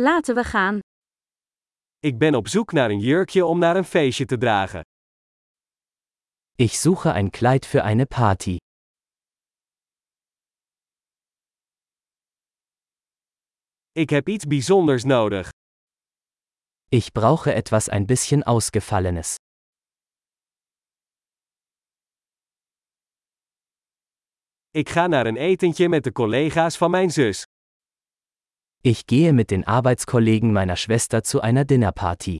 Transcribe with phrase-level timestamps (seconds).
[0.00, 0.78] Laten we gaan.
[1.98, 4.80] Ik ben op zoek naar een jurkje om naar een feestje te dragen.
[6.54, 8.56] Ich suche ein Kleid für eine Party.
[13.92, 15.48] Ik heb iets bijzonders nodig.
[16.88, 19.34] Ich brauche etwas ein bisschen Ausgefallenes.
[24.70, 27.44] Ik ga naar een etentje met de collega's van mijn zus.
[28.82, 32.38] Ich gehe mit den Arbeitskollegen meiner Schwester zu einer Dinnerparty.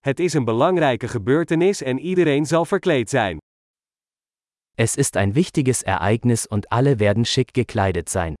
[0.00, 3.38] Het is een belangrijke gebeurtenis en iedereen zal verkleed zijn.
[4.74, 8.34] Es ist ein wichtiges Ereignis und alle werden schick gekleidet sein.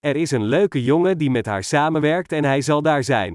[0.00, 3.34] Er is een leuke jongen die met haar samenwerkt en hij zal daar zijn.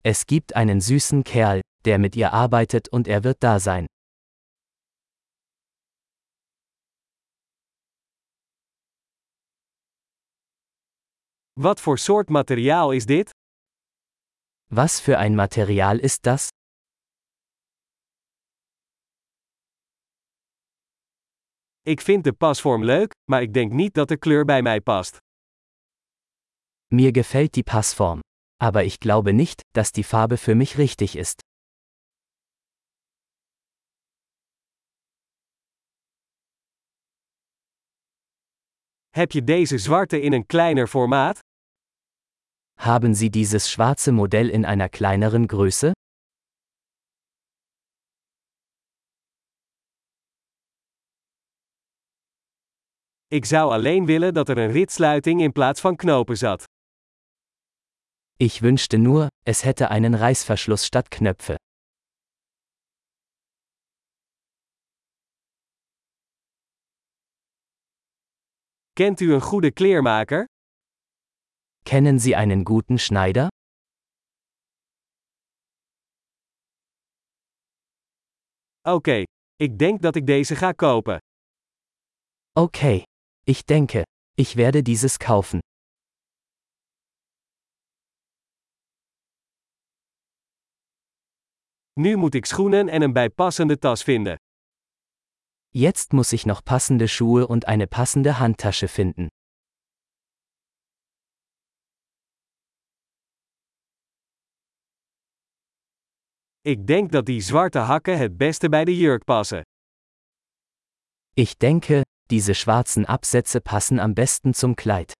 [0.00, 3.84] Es gibt einen süßen Kerl, der mit ihr arbeitet und er wird da sein.
[11.52, 13.30] Wat voor soort materiaal is dit?
[14.70, 16.48] Was für ein Material ist das?
[21.84, 25.16] Ik vind de pasvorm leuk, maar ik denk niet dat de kleur bij mij past.
[26.86, 28.20] Mir gefällt die Passform.
[28.56, 31.40] Aber ich glaube nicht, dass die Farbe für mich richtig ist.
[39.10, 41.38] Heb je deze zwarte in een kleiner formaat?
[42.78, 45.92] Haben Sie dieses schwarze Modell in einer kleineren Größe?
[53.32, 56.64] Ik zou alleen willen dat er een ritsluiting in plaats van knopen zat.
[58.36, 61.56] Ich wünschte nur, es hätte einen Reißverschluss statt Knöpfe.
[68.92, 70.44] Kent u een goede kleermaker?
[71.84, 73.48] Kennen Sie einen guten Schneider?
[78.82, 79.22] Oké,
[79.54, 81.18] ik denk dat ik deze ga kopen.
[82.52, 83.04] Okay.
[83.44, 84.04] Ich denke,
[84.36, 85.60] ich werde dieses kaufen.
[91.92, 94.36] Nu moet ik schoenen en een bijpassende tas vinden.
[95.74, 99.26] Jetzt muss ich noch passende Schuhe und eine passende Handtasche finden.
[106.60, 109.62] Ik denk dat die zwarte hakken het beste bij de jurk passen.
[111.34, 112.02] Ich denke,
[112.32, 115.12] diese schwarzen Absätze passen am besten zum Kleid.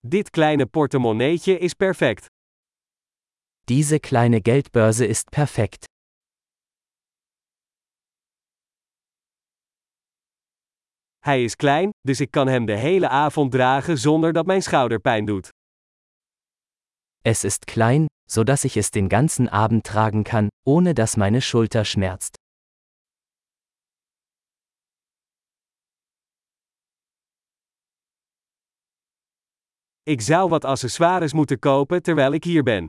[0.00, 2.26] Dit kleine portemonneetje is perfect.
[3.68, 5.84] Diese kleine Geldbörse ist perfekt.
[11.18, 15.00] Hij is klein, dus ik kan hem de hele avond dragen zonder dat mijn schouder
[15.00, 15.48] pijn doet.
[17.26, 21.40] Es ist klein, so dass ich es den ganzen Abend tragen kann, ohne dass meine
[21.40, 22.36] Schulter schmerzt.
[30.06, 32.86] Ik zou wat accessoires moeten kopen terwijl ik hier ben.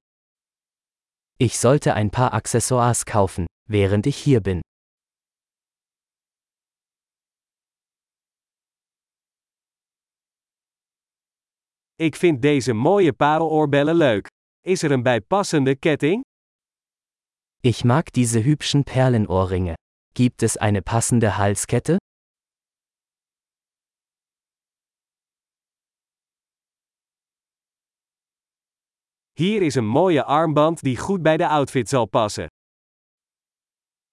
[1.37, 4.61] Ich sollte ein paar Accessoires kaufen, während ich hier bin.
[11.97, 14.27] Ik vind deze mooie pareloorbellen leuk.
[14.61, 16.23] Is er een bijpassende ketting?
[17.59, 19.73] Ich mag diese hübschen Perlenohrringe.
[20.13, 21.97] Gibt es eine passende Halskette?
[29.33, 32.47] Hier is een mooie armband die goed bij de outfit zal passen.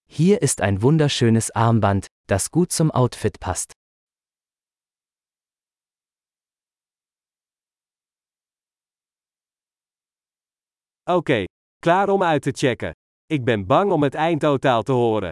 [0.09, 3.71] Hier ist ein wunderschönes Armband, das gut zum Outfit passt.
[11.05, 11.43] Oké,
[11.79, 12.91] klaar om uit te checken.
[13.25, 15.31] Ik ben bang om het eindtotaal te horen.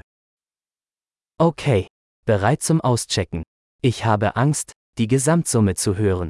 [1.36, 1.86] Okay,
[2.26, 3.42] bereit zum Auschecken.
[3.80, 6.30] Ich habe Angst, die Gesamtsumme zu hören.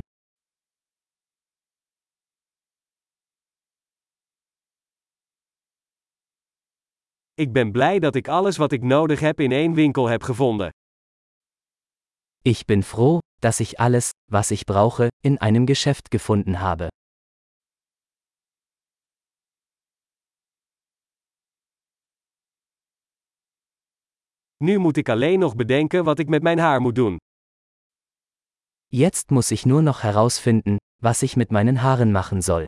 [7.33, 10.69] Ik ben blij dat ik alles wat ik nodig heb in één winkel heb gevonden.
[12.41, 16.87] Ich bin froh, dass ich alles, was ich brauche, in einem Geschäft gefunden habe.
[24.63, 27.17] Nu moet ik alleen nog bedenken wat ik met mijn haar moet doen.
[28.87, 32.65] Jetzt muss ich nur noch herausfinden, was ich mit meinen Haaren machen soll.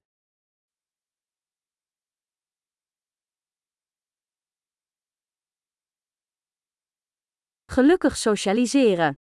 [7.72, 9.14] Gelukkig socialiseren.